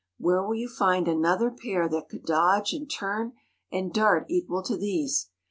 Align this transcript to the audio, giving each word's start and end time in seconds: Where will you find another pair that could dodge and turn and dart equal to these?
Where 0.17 0.41
will 0.41 0.55
you 0.55 0.67
find 0.67 1.07
another 1.07 1.51
pair 1.51 1.87
that 1.87 2.09
could 2.09 2.25
dodge 2.25 2.73
and 2.73 2.89
turn 2.89 3.33
and 3.71 3.93
dart 3.93 4.25
equal 4.29 4.63
to 4.63 4.75
these? 4.75 5.29